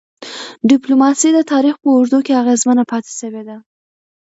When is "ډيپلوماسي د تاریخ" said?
0.69-1.75